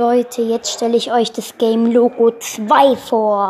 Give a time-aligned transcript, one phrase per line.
[0.00, 3.48] Leute, jetzt stelle ich euch das Game Logo 2 vor.